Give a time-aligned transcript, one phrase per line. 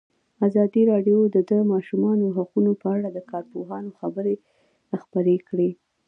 [0.47, 4.35] ازادي راډیو د د ماشومانو حقونه په اړه د کارپوهانو خبرې
[5.01, 5.71] خپرې کړي.